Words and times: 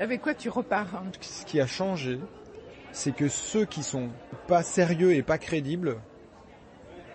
Avec 0.00 0.22
quoi 0.22 0.34
tu 0.34 0.48
repars 0.48 0.94
hein 0.94 1.10
Ce 1.20 1.44
qui 1.44 1.60
a 1.60 1.66
changé, 1.66 2.20
c'est 2.92 3.14
que 3.14 3.28
ceux 3.28 3.64
qui 3.64 3.82
sont 3.82 4.10
pas 4.46 4.62
sérieux 4.62 5.14
et 5.14 5.22
pas 5.22 5.38
crédibles, 5.38 5.96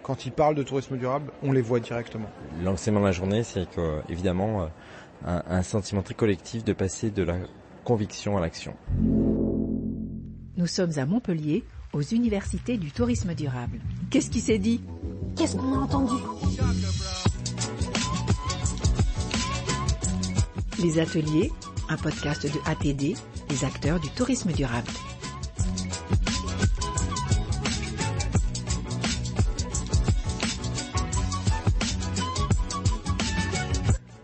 quand 0.02 0.26
ils 0.26 0.32
parlent 0.32 0.56
de 0.56 0.64
tourisme 0.64 0.98
durable, 0.98 1.32
on 1.44 1.54
les 1.54 1.62
voit 1.62 1.80
directement. 1.80 2.30
L'enseignement 2.62 3.00
de 3.02 3.06
la 3.06 3.12
journée, 3.14 3.44
c'est 3.44 3.70
que, 3.70 4.02
évidemment, 4.10 4.68
un, 5.26 5.44
un 5.48 5.64
sentiment 5.64 6.02
très 6.02 6.14
collectif 6.14 6.66
de 6.66 6.74
passer 6.74 7.10
de 7.10 7.24
la 7.24 7.38
conviction 7.86 8.38
à 8.38 8.42
l'action. 8.42 8.76
Nous 10.58 10.68
sommes 10.68 10.92
à 10.98 11.06
Montpellier, 11.06 11.64
aux 11.94 12.02
universités 12.02 12.78
du 12.78 12.92
tourisme 12.92 13.34
durable. 13.34 13.80
Qu'est-ce 14.10 14.30
qui 14.30 14.42
s'est 14.42 14.58
dit? 14.58 14.82
Qu'est-ce 15.38 15.56
qu'on 15.56 15.74
a 15.74 15.78
entendu? 15.78 16.22
Les 20.82 21.00
ateliers, 21.00 21.52
un 21.90 21.98
podcast 21.98 22.44
de 22.46 22.60
ATD, 22.66 23.18
les 23.50 23.66
acteurs 23.66 24.00
du 24.00 24.10
tourisme 24.10 24.52
durable. 24.52 24.88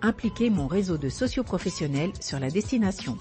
Impliquer 0.02 0.50
mon 0.50 0.68
réseau 0.68 0.98
de 0.98 1.10
socioprofessionnels 1.10 2.12
sur 2.20 2.40
la 2.40 2.50
destination. 2.50 3.18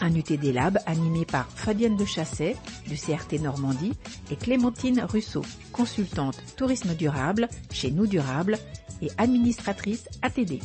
Un 0.00 0.14
UTD 0.14 0.52
Lab 0.52 0.78
animé 0.86 1.24
par 1.24 1.48
Fabienne 1.48 1.96
de 1.96 2.04
Chasset 2.04 2.56
du 2.88 2.96
CRT 2.96 3.40
Normandie 3.40 3.92
et 4.30 4.36
Clémentine 4.36 5.00
Russo, 5.02 5.42
consultante 5.70 6.42
tourisme 6.56 6.94
durable 6.94 7.48
chez 7.70 7.90
Nous 7.92 8.06
Durable 8.06 8.58
et 9.00 9.10
administratrice 9.18 10.08
ATD. 10.22 10.60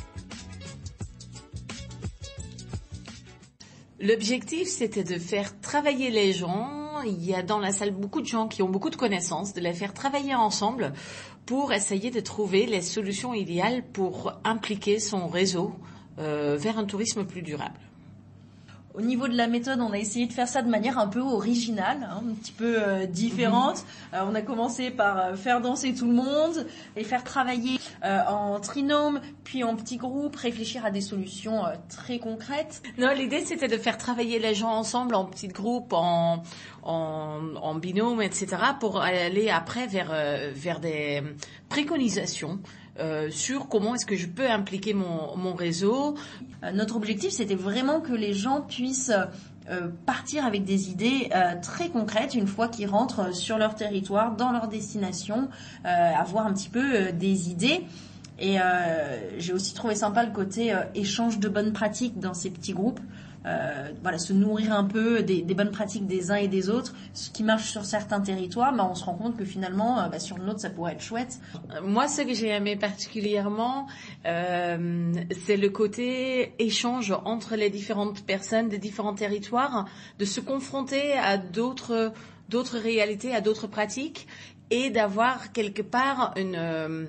L'objectif, 4.00 4.68
c'était 4.68 5.04
de 5.04 5.18
faire 5.18 5.60
travailler 5.60 6.12
les 6.12 6.32
gens. 6.32 7.02
Il 7.06 7.24
y 7.24 7.34
a 7.34 7.42
dans 7.42 7.58
la 7.58 7.72
salle 7.72 7.92
beaucoup 7.92 8.22
de 8.22 8.28
gens 8.28 8.48
qui 8.48 8.62
ont 8.62 8.70
beaucoup 8.70 8.92
de 8.92 8.95
connaissances, 8.95 9.54
de 9.54 9.62
les 9.62 9.73
faire 9.73 9.94
travailler 9.94 10.36
ensemble 10.36 10.94
pour 11.48 11.73
essayer 11.73 12.12
de 12.12 12.20
trouver 12.20 12.67
les 12.67 12.81
solutions 12.81 13.34
idéales 13.34 13.84
pour 13.94 14.34
impliquer 14.44 15.00
son 15.00 15.28
réseau 15.28 15.73
euh, 16.20 16.58
vers 16.59 16.78
un 16.78 16.86
tourisme 16.86 17.26
plus 17.26 17.42
durable. 17.42 17.80
Au 18.98 19.02
niveau 19.02 19.28
de 19.28 19.38
la 19.38 19.45
méthode, 19.45 19.80
on 19.80 19.92
a 19.92 20.00
essayé 20.00 20.26
de 20.26 20.34
faire 20.34 20.48
ça 20.48 20.64
de 20.64 20.70
manière 20.70 20.98
un 20.98 21.06
peu 21.08 21.20
originale, 21.20 22.00
hein, 22.02 22.23
un 22.28 22.34
petit 22.34 22.52
peu 22.52 22.81
euh, 22.81 23.06
différente. 23.06 23.86
Euh, 24.16 24.22
on 24.28 24.34
a 24.34 24.42
commencé 24.42 24.89
par 24.89 25.20
euh, 25.20 25.36
faire 25.36 25.62
danser 25.62 25.94
tout 25.94 26.08
le 26.08 26.16
monde, 26.16 26.66
et 26.95 27.04
faire 27.04 27.23
travailler 27.23 27.80
euh, 28.04 28.22
en 28.28 28.59
trinôme, 28.59 29.22
puis 29.44 29.64
en 29.64 29.76
petits 29.76 29.98
groupes, 29.98 30.36
réfléchir 30.36 30.84
à 30.84 30.89
des 30.89 31.02
solutions 31.02 31.62
très 31.89 32.17
concrètes. 32.17 32.81
Non, 32.98 33.14
l'idée 33.14 33.45
c'était 33.45 33.67
de 33.67 33.78
faire 33.78 34.00
travailler 34.00 34.39
les 34.39 34.56
gens 34.56 34.72
ensemble 34.72 35.14
en 35.14 35.26
petits 35.26 35.48
groupes, 35.48 35.94
en, 35.94 36.42
en, 36.82 37.39
en 37.61 37.76
binôme, 37.76 38.23
etc., 38.23 38.48
pour 38.80 39.00
aller 39.00 39.52
après 39.52 39.86
vers, 39.86 40.11
vers 40.56 40.80
des 40.80 41.22
préconisations 41.70 42.59
euh, 43.00 43.30
sur 43.30 43.67
comment 43.67 43.95
est-ce 43.95 44.06
que 44.06 44.16
je 44.16 44.28
peux 44.28 44.50
impliquer 44.50 44.94
mon, 44.94 45.36
mon 45.38 45.53
réseau. 45.53 46.16
Euh, 46.64 46.72
notre 46.72 46.95
objectif, 46.95 47.31
c'était 47.31 47.56
vraiment 47.56 48.02
que 48.02 48.14
les 48.14 48.34
gens 48.34 48.62
puissent 48.62 49.12
euh, 49.70 49.89
partir 50.06 50.45
avec 50.45 50.64
des 50.64 50.89
idées 50.89 51.30
euh, 51.36 51.54
très 51.62 51.89
concrètes 51.89 52.36
une 52.36 52.48
fois 52.48 52.70
qu'ils 52.70 52.88
rentrent 52.88 53.36
sur 53.36 53.58
leur 53.58 53.76
territoire, 53.76 54.36
dans 54.36 54.52
leur 54.52 54.67
destination, 54.67 55.50
euh, 55.86 55.89
avoir 55.89 56.48
un 56.48 56.54
petit 56.54 56.70
peu 56.70 56.95
euh, 56.95 57.12
des 57.12 57.50
idées. 57.50 57.84
Et 58.39 58.62
euh, 58.62 59.39
j'ai 59.39 59.54
aussi 59.54 59.73
trouvé 59.73 59.95
sympa 59.95 60.23
le 60.23 60.32
côté 60.32 60.73
euh, 60.73 60.84
échange 60.95 61.39
de 61.39 61.50
bonnes 61.50 61.73
pratiques 61.73 62.20
dans 62.20 62.34
ces 62.34 62.50
petits 62.50 62.73
groupes. 62.73 63.00
Euh, 63.48 63.92
voilà, 64.02 64.17
se 64.17 64.34
nourrir 64.34 64.73
un 64.73 64.84
peu 64.84 65.23
des, 65.23 65.42
des, 65.42 65.53
bonnes 65.53 65.72
pratiques 65.72 66.06
des 66.06 66.31
uns 66.31 66.36
et 66.36 66.48
des 66.48 66.70
autres. 66.70 66.94
Ce 67.14 67.30
qui 67.30 67.44
marche 67.44 67.70
sur 67.72 67.86
certains 67.86 68.20
territoires, 68.20 68.76
bah, 68.76 68.88
on 68.89 68.95
se 68.95 69.06
rend 69.06 69.14
compte 69.14 69.38
que 69.38 69.45
finalement, 69.45 70.00
euh, 70.00 70.09
bah, 70.09 70.20
sur 70.20 70.38
le 70.38 70.44
nôtre, 70.44 70.59
ça 70.59 70.70
pourrait 70.70 70.94
être 70.94 71.02
chouette. 71.02 71.39
Moi, 71.83 72.08
ce 72.08 72.23
que 72.23 72.33
j'ai 72.33 72.49
aimé 72.49 72.76
particulièrement, 72.76 73.88
euh, 74.26 75.14
c'est 75.45 75.58
le 75.58 75.70
côté 75.70 76.54
échange 76.60 77.14
entre 77.23 77.55
les 77.55 77.70
différentes 77.70 78.26
personnes 78.26 78.67
des 78.67 78.80
différents 78.80 79.16
territoires, 79.16 79.86
de 80.20 80.26
se 80.26 80.42
confronter 80.42 81.14
à 81.14 81.38
d'autres 81.38 82.11
d'autres 82.50 82.77
réalités, 82.77 83.36
à 83.36 83.42
d'autres 83.42 83.67
pratiques, 83.67 84.26
et 84.70 84.89
d'avoir 84.89 85.52
quelque 85.52 85.82
part 85.82 86.33
une 86.38 86.55
euh, 86.55 87.05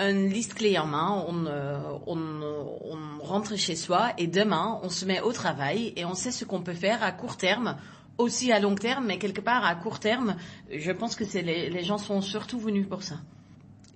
une 0.00 0.28
liste 0.28 0.60
main, 0.60 1.24
on, 1.28 1.46
euh, 1.46 1.78
on, 2.06 2.18
on, 2.18 3.24
rentre 3.24 3.56
chez 3.56 3.76
soi 3.76 4.12
et 4.18 4.26
demain 4.26 4.80
on 4.82 4.88
se 4.88 5.04
met 5.04 5.20
au 5.20 5.32
travail 5.32 5.92
et 5.96 6.04
on 6.04 6.14
sait 6.14 6.32
ce 6.32 6.44
qu'on 6.44 6.60
peut 6.62 6.74
faire 6.74 7.02
à 7.02 7.12
court 7.12 7.36
terme, 7.36 7.76
aussi 8.18 8.52
à 8.52 8.58
long 8.58 8.74
terme, 8.74 9.06
mais 9.06 9.18
quelque 9.18 9.40
part 9.40 9.64
à 9.64 9.74
court 9.74 10.00
terme, 10.00 10.36
je 10.70 10.92
pense 10.92 11.14
que 11.14 11.24
c'est 11.24 11.42
les 11.42 11.84
gens 11.84 11.98
sont 11.98 12.20
surtout 12.20 12.58
venus 12.58 12.88
pour 12.88 13.02
ça. 13.02 13.16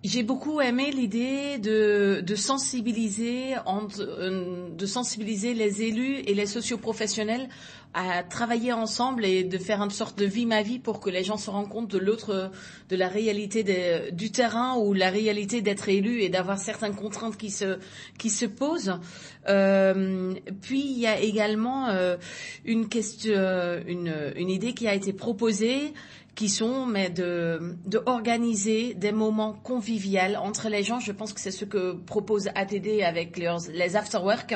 J'ai 0.07 0.23
beaucoup 0.23 0.61
aimé 0.61 0.93
l'idée 0.93 1.59
de, 1.59 2.23
sensibiliser 2.37 3.57
euh, 3.57 4.69
de 4.71 4.87
sensibiliser 4.87 5.53
les 5.53 5.83
élus 5.83 6.19
et 6.19 6.33
les 6.33 6.47
socioprofessionnels 6.47 7.49
à 7.93 8.23
travailler 8.23 8.73
ensemble 8.73 9.25
et 9.25 9.43
de 9.43 9.59
faire 9.59 9.83
une 9.83 9.91
sorte 9.91 10.17
de 10.17 10.25
vie 10.25 10.47
ma 10.47 10.63
vie 10.63 10.79
pour 10.79 11.01
que 11.01 11.11
les 11.11 11.25
gens 11.25 11.39
se 11.39 11.51
rendent 11.51 11.69
compte 11.69 11.91
de 11.91 11.99
l'autre, 11.99 12.53
de 12.89 12.95
la 12.95 13.09
réalité 13.09 13.65
du 14.13 14.31
terrain 14.31 14.77
ou 14.77 14.93
la 14.93 15.11
réalité 15.11 15.61
d'être 15.61 15.89
élu 15.89 16.21
et 16.21 16.29
d'avoir 16.29 16.59
certaines 16.59 16.95
contraintes 16.95 17.37
qui 17.37 17.51
se 17.51 18.45
posent. 18.47 19.01
Euh, 19.49 20.35
puis 20.63 20.83
il 20.83 20.99
y 21.01 21.09
a 21.09 21.19
également 21.19 21.89
euh, 21.89 22.17
une 22.65 22.89
question, 22.89 23.33
une 23.89 24.51
idée 24.51 24.73
qui 24.73 24.87
a 24.87 24.95
été 24.95 25.13
proposée 25.13 25.95
qui 26.37 26.51
sont 26.51 26.85
mais 26.87 27.11
de, 27.11 27.77
de 27.87 28.01
organiser 28.07 28.95
des 28.95 29.11
moments 29.11 29.55
conviviaux 29.55 30.37
entre 30.41 30.69
les 30.69 30.85
gens. 30.85 31.01
Je 31.01 31.11
pense 31.11 31.33
que 31.33 31.41
c'est 31.41 31.51
ce 31.51 31.65
que 31.65 31.95
propose 31.95 32.49
ATD 32.55 33.03
avec 33.03 33.39
leurs, 33.39 33.63
les 33.73 33.97
afterwork, 33.97 34.55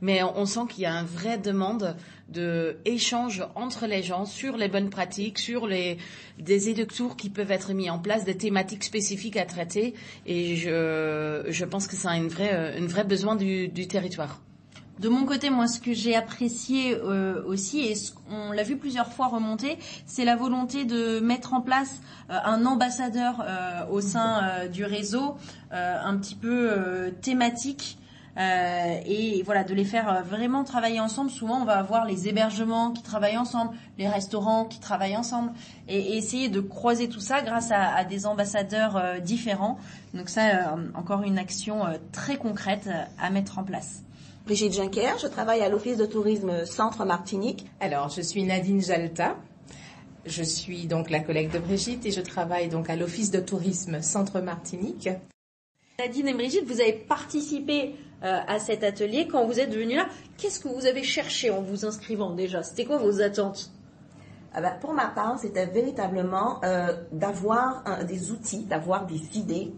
mais 0.00 0.22
on 0.22 0.46
sent 0.46 0.60
qu'il 0.68 0.82
y 0.84 0.86
a 0.86 0.92
une 0.92 1.06
vraie 1.06 1.38
demande 1.38 1.96
de 2.28 2.76
échange 2.84 3.44
entre 3.54 3.86
les 3.86 4.02
gens 4.02 4.26
sur 4.26 4.56
les 4.56 4.68
bonnes 4.68 4.90
pratiques, 4.90 5.38
sur 5.38 5.66
les 5.66 5.98
des 6.38 6.68
éductours 6.68 7.16
qui 7.16 7.30
peuvent 7.30 7.50
être 7.50 7.72
mis 7.72 7.90
en 7.90 7.98
place, 7.98 8.24
des 8.24 8.36
thématiques 8.36 8.84
spécifiques 8.84 9.36
à 9.36 9.46
traiter. 9.46 9.94
Et 10.26 10.56
je, 10.56 11.44
je 11.48 11.64
pense 11.64 11.86
que 11.86 11.96
c'est 11.96 12.08
un 12.08 12.28
vrai, 12.28 12.76
une 12.78 12.86
vrai 12.86 13.04
besoin 13.04 13.36
du, 13.36 13.68
du 13.68 13.88
territoire. 13.88 14.40
De 14.98 15.08
mon 15.08 15.24
côté, 15.24 15.48
moi, 15.48 15.66
ce 15.66 15.80
que 15.80 15.94
j'ai 15.94 16.14
apprécié 16.14 16.94
euh, 16.94 17.42
aussi, 17.46 17.80
et 17.80 17.94
on 18.30 18.52
l'a 18.52 18.62
vu 18.62 18.76
plusieurs 18.76 19.10
fois 19.12 19.28
remonter, 19.28 19.78
c'est 20.06 20.24
la 20.24 20.36
volonté 20.36 20.84
de 20.84 21.18
mettre 21.18 21.54
en 21.54 21.62
place 21.62 22.00
euh, 22.30 22.36
un 22.44 22.66
ambassadeur 22.66 23.42
euh, 23.42 23.86
au 23.90 24.00
sein 24.00 24.44
euh, 24.44 24.68
du 24.68 24.84
réseau, 24.84 25.36
euh, 25.72 25.98
un 26.04 26.16
petit 26.18 26.34
peu 26.34 26.70
euh, 26.70 27.10
thématique. 27.10 27.98
et 28.36 29.42
voilà, 29.44 29.64
de 29.64 29.74
les 29.74 29.84
faire 29.84 30.24
vraiment 30.24 30.62
travailler 30.64 31.00
ensemble. 31.00 31.30
Souvent, 31.30 31.60
on 31.62 31.64
va 31.64 31.78
avoir 31.78 32.04
les 32.04 32.28
hébergements 32.28 32.90
qui 32.90 33.02
travaillent 33.02 33.38
ensemble, 33.38 33.74
les 33.98 34.08
restaurants 34.08 34.66
qui 34.66 34.78
travaillent 34.78 35.16
ensemble, 35.16 35.52
et, 35.88 36.16
essayer 36.16 36.48
de 36.48 36.60
croiser 36.60 37.08
tout 37.08 37.20
ça 37.20 37.42
grâce 37.42 37.70
à, 37.72 38.04
des 38.04 38.24
ambassadeurs 38.24 39.20
différents. 39.20 39.78
Donc 40.14 40.30
ça, 40.30 40.76
encore 40.94 41.22
une 41.24 41.38
action 41.38 41.84
très 42.12 42.36
concrète 42.38 42.88
à 43.18 43.28
mettre 43.28 43.58
en 43.58 43.64
place. 43.64 44.02
Brigitte 44.44 44.72
Juncker, 44.72 45.18
je 45.22 45.28
travaille 45.28 45.60
à 45.60 45.68
l'Office 45.68 45.96
de 45.96 46.04
tourisme 46.04 46.66
Centre 46.66 47.04
Martinique. 47.04 47.64
Alors, 47.78 48.08
je 48.08 48.20
suis 48.20 48.42
Nadine 48.42 48.82
Jalta. 48.82 49.36
Je 50.26 50.42
suis 50.42 50.86
donc 50.86 51.10
la 51.10 51.20
collègue 51.20 51.52
de 51.52 51.60
Brigitte 51.60 52.04
et 52.06 52.10
je 52.10 52.20
travaille 52.20 52.68
donc 52.68 52.90
à 52.90 52.96
l'Office 52.96 53.30
de 53.30 53.38
tourisme 53.38 54.02
Centre 54.02 54.40
Martinique. 54.40 55.08
Nadine 56.00 56.26
et 56.26 56.34
Brigitte, 56.34 56.66
vous 56.66 56.80
avez 56.80 56.92
participé 56.92 57.94
euh, 58.24 58.40
à 58.48 58.58
cet 58.58 58.82
atelier. 58.82 59.28
Quand 59.28 59.46
vous 59.46 59.60
êtes 59.60 59.72
venus 59.72 59.96
là, 59.96 60.08
qu'est-ce 60.38 60.58
que 60.58 60.68
vous 60.68 60.86
avez 60.86 61.04
cherché 61.04 61.50
en 61.50 61.62
vous 61.62 61.84
inscrivant 61.84 62.34
déjà? 62.34 62.64
C'était 62.64 62.84
quoi 62.84 62.98
vos 62.98 63.20
attentes? 63.20 63.70
Ah 64.54 64.60
ben, 64.60 64.72
Pour 64.80 64.92
ma 64.92 65.06
part, 65.06 65.38
c'était 65.38 65.66
véritablement 65.66 66.60
euh, 66.64 66.92
d'avoir 67.12 67.84
des 68.06 68.32
outils, 68.32 68.64
d'avoir 68.64 69.06
des 69.06 69.38
idées, 69.38 69.72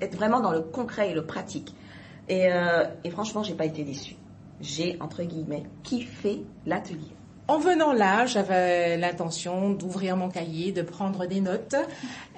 être 0.00 0.16
vraiment 0.16 0.40
dans 0.40 0.50
le 0.50 0.62
concret 0.62 1.10
et 1.10 1.14
le 1.14 1.26
pratique. 1.26 1.74
Et, 2.28 2.52
euh, 2.52 2.84
et 3.04 3.10
franchement, 3.10 3.42
j'ai 3.42 3.54
pas 3.54 3.64
été 3.66 3.84
déçue. 3.84 4.16
J'ai, 4.60 4.96
entre 5.00 5.22
guillemets, 5.22 5.64
kiffé 5.82 6.44
l'atelier. 6.66 7.16
En 7.52 7.58
venant 7.58 7.92
là, 7.92 8.24
j'avais 8.24 8.96
l'intention 8.96 9.68
d'ouvrir 9.74 10.16
mon 10.16 10.30
cahier, 10.30 10.72
de 10.72 10.80
prendre 10.80 11.26
des 11.26 11.42
notes. 11.42 11.74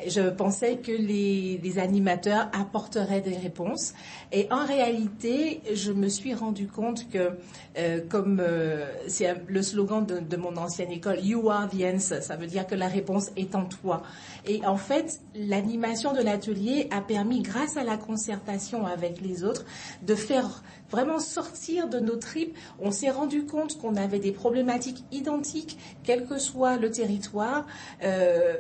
Je 0.05 0.29
pensais 0.29 0.79
que 0.79 0.91
les, 0.91 1.79
animateurs 1.79 2.49
apporteraient 2.53 3.21
des 3.21 3.37
réponses. 3.37 3.95
Et 4.33 4.49
en 4.51 4.67
réalité, 4.67 5.61
je 5.73 5.93
me 5.93 6.09
suis 6.09 6.35
rendu 6.35 6.67
compte 6.67 7.09
que, 7.11 7.31
euh, 7.79 8.01
comme 8.09 8.41
euh, 8.41 8.87
c'est 9.07 9.37
le 9.47 9.63
slogan 9.63 10.05
de, 10.05 10.19
de, 10.19 10.37
mon 10.37 10.57
ancienne 10.57 10.91
école, 10.91 11.21
You 11.25 11.49
are 11.49 11.69
the 11.69 11.85
answer, 11.85 12.21
ça 12.21 12.35
veut 12.35 12.49
dire 12.49 12.67
que 12.67 12.75
la 12.75 12.89
réponse 12.89 13.31
est 13.37 13.55
en 13.55 13.67
toi. 13.67 14.03
Et 14.47 14.67
en 14.67 14.77
fait, 14.77 15.21
l'animation 15.37 16.13
de 16.13 16.23
l'atelier 16.23 16.89
a 16.91 17.01
permis, 17.01 17.41
grâce 17.41 17.77
à 17.77 17.85
la 17.85 17.97
concertation 17.97 18.85
avec 18.85 19.21
les 19.21 19.45
autres, 19.45 19.65
de 20.03 20.17
faire 20.17 20.65
vraiment 20.91 21.19
sortir 21.19 21.89
de 21.89 21.99
nos 21.99 22.17
tripes. 22.17 22.57
On 22.81 22.91
s'est 22.91 23.11
rendu 23.11 23.47
compte 23.47 23.79
qu'on 23.79 23.97
avait 23.97 24.19
des 24.19 24.33
problématiques 24.33 25.05
identiques, 25.13 25.79
quel 26.03 26.27
que 26.27 26.39
soit 26.39 26.77
le 26.77 26.91
territoire. 26.91 27.67
Euh, 28.03 28.57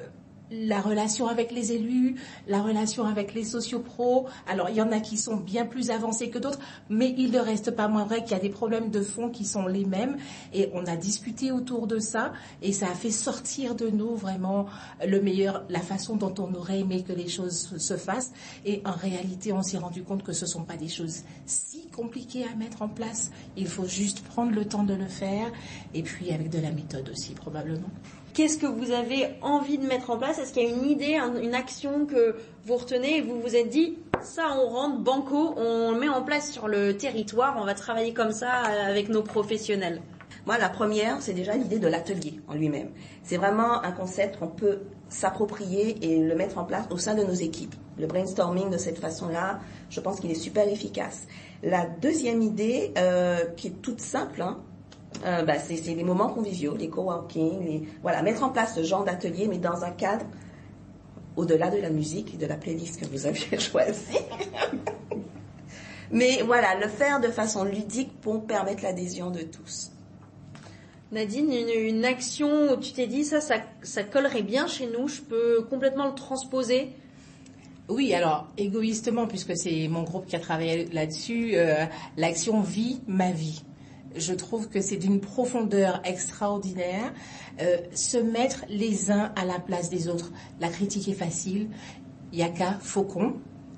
la 0.50 0.80
relation 0.80 1.26
avec 1.26 1.50
les 1.50 1.72
élus, 1.72 2.16
la 2.46 2.62
relation 2.62 3.04
avec 3.04 3.34
les 3.34 3.44
sociopros. 3.44 4.26
Alors, 4.46 4.68
il 4.68 4.76
y 4.76 4.82
en 4.82 4.92
a 4.92 5.00
qui 5.00 5.16
sont 5.16 5.36
bien 5.36 5.64
plus 5.64 5.90
avancés 5.90 6.30
que 6.30 6.38
d'autres, 6.38 6.58
mais 6.88 7.14
il 7.16 7.30
ne 7.30 7.38
reste 7.38 7.70
pas 7.70 7.88
moins 7.88 8.04
vrai 8.04 8.22
qu'il 8.22 8.32
y 8.32 8.40
a 8.40 8.42
des 8.42 8.50
problèmes 8.50 8.90
de 8.90 9.02
fond 9.02 9.30
qui 9.30 9.44
sont 9.44 9.66
les 9.66 9.84
mêmes. 9.84 10.16
Et 10.52 10.70
on 10.74 10.84
a 10.86 10.96
discuté 10.96 11.50
autour 11.50 11.86
de 11.86 11.98
ça, 11.98 12.32
et 12.62 12.72
ça 12.72 12.86
a 12.86 12.94
fait 12.94 13.10
sortir 13.10 13.74
de 13.74 13.88
nous 13.88 14.14
vraiment 14.14 14.66
le 15.06 15.20
meilleur, 15.20 15.64
la 15.68 15.80
façon 15.80 16.16
dont 16.16 16.34
on 16.38 16.54
aurait 16.54 16.80
aimé 16.80 17.02
que 17.02 17.12
les 17.12 17.28
choses 17.28 17.76
se 17.78 17.96
fassent. 17.96 18.32
Et 18.64 18.82
en 18.84 18.92
réalité, 18.92 19.52
on 19.52 19.62
s'est 19.62 19.78
rendu 19.78 20.02
compte 20.02 20.22
que 20.22 20.32
ce 20.32 20.44
ne 20.44 20.50
sont 20.50 20.64
pas 20.64 20.76
des 20.76 20.88
choses 20.88 21.22
si 21.46 21.83
compliquées 21.94 22.44
à 22.44 22.54
mettre 22.56 22.82
en 22.82 22.88
place. 22.88 23.30
Il 23.56 23.68
faut 23.68 23.86
juste 23.86 24.22
prendre 24.24 24.52
le 24.52 24.64
temps 24.64 24.82
de 24.82 24.94
le 24.94 25.06
faire, 25.06 25.50
et 25.94 26.02
puis 26.02 26.32
avec 26.32 26.50
de 26.50 26.60
la 26.60 26.70
méthode 26.70 27.08
aussi, 27.10 27.32
probablement. 27.32 27.88
Qu'est-ce 28.34 28.58
que 28.58 28.66
vous 28.66 28.90
avez 28.90 29.28
envie 29.42 29.78
de 29.78 29.86
mettre 29.86 30.10
en 30.10 30.18
place? 30.18 30.38
Est-ce 30.40 30.52
qu'il 30.52 30.64
y 30.64 30.66
a 30.66 30.74
une 30.74 30.90
idée, 30.90 31.16
une 31.40 31.54
action 31.54 32.04
que 32.04 32.36
vous 32.66 32.76
retenez 32.76 33.18
et 33.18 33.20
vous 33.20 33.40
vous 33.40 33.54
êtes 33.54 33.68
dit, 33.68 33.96
ça 34.22 34.56
on 34.58 34.68
rentre 34.68 34.98
banco, 34.98 35.54
on 35.56 35.92
le 35.92 36.00
met 36.00 36.08
en 36.08 36.22
place 36.22 36.50
sur 36.50 36.66
le 36.66 36.96
territoire, 36.96 37.56
on 37.60 37.64
va 37.64 37.74
travailler 37.74 38.12
comme 38.12 38.32
ça 38.32 38.50
avec 38.50 39.08
nos 39.08 39.22
professionnels? 39.22 40.02
Moi, 40.46 40.58
la 40.58 40.68
première, 40.68 41.22
c'est 41.22 41.32
déjà 41.32 41.56
l'idée 41.56 41.78
de 41.78 41.88
l'atelier 41.88 42.40
en 42.48 42.54
lui-même. 42.54 42.90
C'est 43.22 43.38
vraiment 43.38 43.82
un 43.82 43.92
concept 43.92 44.38
qu'on 44.38 44.48
peut 44.48 44.80
s'approprier 45.08 45.96
et 46.04 46.20
le 46.20 46.34
mettre 46.34 46.58
en 46.58 46.64
place 46.64 46.84
au 46.90 46.98
sein 46.98 47.14
de 47.14 47.22
nos 47.22 47.32
équipes. 47.32 47.74
Le 47.98 48.06
brainstorming 48.06 48.68
de 48.68 48.76
cette 48.76 48.98
façon-là, 48.98 49.60
je 49.88 50.00
pense 50.00 50.20
qu'il 50.20 50.30
est 50.30 50.34
super 50.34 50.68
efficace. 50.68 51.26
La 51.62 51.86
deuxième 51.86 52.42
idée, 52.42 52.92
euh, 52.98 53.46
qui 53.56 53.68
est 53.68 53.82
toute 53.82 54.00
simple, 54.00 54.42
hein, 54.42 54.60
euh, 55.24 55.42
bah, 55.44 55.54
c'est 55.58 55.76
les 55.76 56.04
moments 56.04 56.28
conviviaux, 56.28 56.76
les 56.76 56.90
coworking, 56.90 57.64
les, 57.64 57.88
voilà, 58.02 58.22
mettre 58.22 58.42
en 58.42 58.50
place 58.50 58.74
ce 58.74 58.82
genre 58.82 59.04
d'atelier, 59.04 59.48
mais 59.48 59.58
dans 59.58 59.82
un 59.82 59.92
cadre 59.92 60.26
au-delà 61.36 61.70
de 61.70 61.78
la 61.78 61.88
musique 61.88 62.34
et 62.34 62.36
de 62.36 62.46
la 62.46 62.56
playlist 62.56 63.00
que 63.00 63.06
vous 63.06 63.26
aviez 63.26 63.58
choisie. 63.58 64.18
mais 66.10 66.42
voilà, 66.44 66.74
le 66.74 66.88
faire 66.88 67.20
de 67.20 67.28
façon 67.28 67.64
ludique 67.64 68.20
pour 68.20 68.44
permettre 68.44 68.82
l'adhésion 68.82 69.30
de 69.30 69.40
tous. 69.40 69.93
Nadine, 71.14 71.52
une, 71.52 72.04
action 72.04 72.72
où 72.72 72.76
tu 72.76 72.92
t'es 72.92 73.06
dit 73.06 73.24
ça, 73.24 73.40
ça, 73.40 74.02
collerait 74.02 74.42
bien 74.42 74.66
chez 74.66 74.86
nous, 74.86 75.08
je 75.08 75.22
peux 75.22 75.62
complètement 75.70 76.06
le 76.06 76.14
transposer? 76.14 76.90
Oui, 77.88 78.12
alors 78.14 78.48
égoïstement, 78.58 79.26
puisque 79.26 79.56
c'est 79.56 79.88
mon 79.88 80.02
groupe 80.02 80.26
qui 80.26 80.36
a 80.36 80.40
travaillé 80.40 80.86
là-dessus, 80.92 81.52
euh, 81.54 81.84
l'action 82.16 82.60
vie 82.60 83.00
ma 83.06 83.30
vie 83.30 83.62
je 84.16 84.32
trouve 84.32 84.68
que 84.68 84.80
c'est 84.80 84.96
d'une 84.96 85.20
profondeur 85.20 86.00
extraordinaire. 86.04 87.12
Euh, 87.60 87.78
se 87.94 88.18
mettre 88.18 88.64
les 88.68 89.10
uns 89.10 89.32
à 89.36 89.44
la 89.44 89.58
place 89.58 89.90
des 89.90 90.08
autres. 90.08 90.32
La 90.60 90.68
critique 90.68 91.08
est 91.08 91.14
facile. 91.14 91.68
Yaka, 92.32 92.78
faucon, 92.80 93.34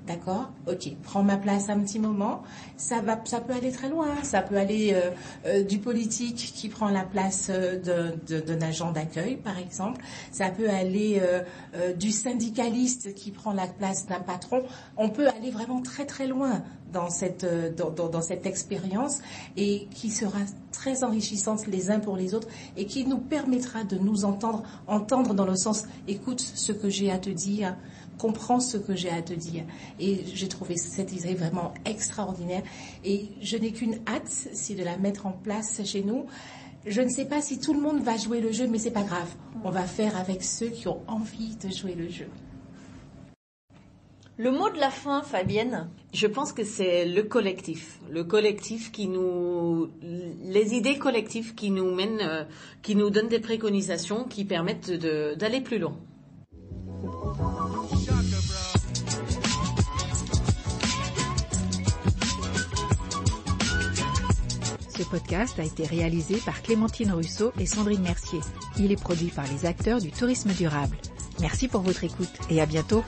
D'accord 0.07 0.51
Ok, 0.67 0.89
prends 1.03 1.23
ma 1.23 1.37
place 1.37 1.69
un 1.69 1.79
petit 1.79 1.99
moment. 1.99 2.41
Ça, 2.77 3.01
va, 3.01 3.19
ça 3.25 3.41
peut 3.41 3.53
aller 3.53 3.71
très 3.71 3.89
loin. 3.89 4.07
Ça 4.23 4.41
peut 4.41 4.57
aller 4.57 4.93
euh, 4.93 5.11
euh, 5.45 5.63
du 5.63 5.79
politique 5.79 6.53
qui 6.55 6.69
prend 6.69 6.89
la 6.89 7.03
place 7.03 7.49
d'un 7.49 8.13
de, 8.27 8.63
agent 8.63 8.91
d'accueil, 8.91 9.35
par 9.35 9.59
exemple. 9.59 10.01
Ça 10.31 10.49
peut 10.49 10.69
aller 10.69 11.21
du 11.97 12.11
syndicaliste 12.11 13.13
qui 13.13 13.31
prend 13.31 13.53
la 13.53 13.67
place 13.67 14.07
d'un 14.07 14.19
patron. 14.19 14.63
On 14.95 15.09
peut 15.09 15.27
aller 15.27 15.51
vraiment 15.51 15.81
très 15.81 16.05
très 16.05 16.27
loin 16.27 16.63
dans 16.91 17.09
cette, 17.09 17.43
euh, 17.43 17.71
dans, 17.71 17.91
dans, 17.91 18.21
cette 18.21 18.45
expérience 18.45 19.19
et 19.55 19.87
qui 19.93 20.09
sera 20.09 20.39
très 20.71 21.03
enrichissante 21.03 21.67
les 21.67 21.91
uns 21.91 21.99
pour 21.99 22.15
les 22.15 22.33
autres 22.33 22.47
et 22.75 22.85
qui 22.85 23.05
nous 23.05 23.17
permettra 23.17 23.83
de 23.83 23.97
nous 23.97 24.25
entendre, 24.25 24.63
entendre 24.87 25.33
dans 25.33 25.45
le 25.45 25.55
sens 25.55 25.85
écoute 26.07 26.39
ce 26.39 26.71
que 26.71 26.89
j'ai 26.89 27.11
à 27.11 27.17
te 27.17 27.29
dire, 27.29 27.75
comprends 28.17 28.59
ce 28.59 28.77
que 28.77 28.95
j'ai 28.95 29.09
à 29.09 29.21
te 29.21 29.33
dire. 29.33 29.63
Et 29.99 30.23
j'ai 30.33 30.47
trouvé 30.47 30.75
cette 30.77 31.13
idée 31.13 31.35
vraiment 31.35 31.73
extraordinaire 31.85 32.63
et 33.03 33.29
je 33.41 33.57
n'ai 33.57 33.71
qu'une 33.71 33.99
hâte, 34.07 34.49
c'est 34.53 34.75
de 34.75 34.83
la 34.83 34.97
mettre 34.97 35.25
en 35.25 35.31
place 35.31 35.81
chez 35.85 36.03
nous. 36.03 36.25
Je 36.85 37.01
ne 37.01 37.09
sais 37.09 37.25
pas 37.25 37.41
si 37.41 37.59
tout 37.59 37.73
le 37.73 37.81
monde 37.81 38.01
va 38.01 38.17
jouer 38.17 38.39
le 38.39 38.51
jeu, 38.51 38.67
mais 38.67 38.77
c'est 38.77 38.91
pas 38.91 39.03
grave. 39.03 39.29
On 39.63 39.69
va 39.69 39.83
faire 39.83 40.15
avec 40.17 40.43
ceux 40.43 40.69
qui 40.69 40.87
ont 40.87 41.01
envie 41.07 41.55
de 41.57 41.69
jouer 41.69 41.95
le 41.95 42.09
jeu. 42.09 42.27
Le 44.39 44.51
mot 44.51 44.69
de 44.69 44.77
la 44.77 44.91
fin, 44.91 45.23
Fabienne? 45.23 45.89
Je 46.13 46.27
pense 46.27 46.53
que 46.53 46.63
c'est 46.63 47.05
le 47.05 47.23
collectif. 47.23 47.99
Le 48.11 48.23
collectif 48.23 48.91
qui 48.91 49.07
nous... 49.07 49.89
Les 50.43 50.75
idées 50.75 50.99
collectives 50.99 51.55
qui 51.55 51.71
nous 51.71 51.93
mènent, 51.93 52.21
euh, 52.21 52.43
qui 52.83 52.95
nous 52.95 53.09
donnent 53.09 53.29
des 53.29 53.39
préconisations 53.39 54.25
qui 54.25 54.45
permettent 54.45 54.91
d'aller 54.91 55.59
plus 55.59 55.79
loin. 55.79 55.97
Ce 64.97 65.03
podcast 65.03 65.59
a 65.59 65.63
été 65.63 65.85
réalisé 65.85 66.37
par 66.43 66.63
Clémentine 66.63 67.11
Rousseau 67.11 67.53
et 67.59 67.67
Sandrine 67.67 68.01
Mercier. 68.01 68.39
Il 68.79 68.91
est 68.91 68.99
produit 68.99 69.27
par 69.27 69.45
les 69.45 69.67
acteurs 69.67 70.01
du 70.01 70.09
tourisme 70.09 70.51
durable. 70.53 70.97
Merci 71.39 71.67
pour 71.67 71.81
votre 71.81 72.03
écoute 72.03 72.33
et 72.49 72.61
à 72.61 72.65
bientôt. 72.65 73.03